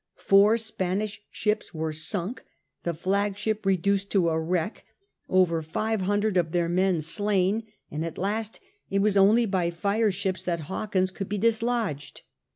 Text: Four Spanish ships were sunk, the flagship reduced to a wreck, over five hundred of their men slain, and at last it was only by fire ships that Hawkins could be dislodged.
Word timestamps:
Four 0.17 0.57
Spanish 0.57 1.21
ships 1.29 1.75
were 1.75 1.93
sunk, 1.93 2.43
the 2.81 2.93
flagship 2.95 3.67
reduced 3.67 4.09
to 4.13 4.29
a 4.29 4.39
wreck, 4.41 4.83
over 5.29 5.61
five 5.61 6.01
hundred 6.01 6.37
of 6.37 6.53
their 6.53 6.67
men 6.67 7.01
slain, 7.01 7.67
and 7.91 8.03
at 8.03 8.17
last 8.17 8.59
it 8.89 9.03
was 9.03 9.15
only 9.15 9.45
by 9.45 9.69
fire 9.69 10.11
ships 10.11 10.43
that 10.43 10.61
Hawkins 10.61 11.11
could 11.11 11.29
be 11.29 11.37
dislodged. 11.37 12.23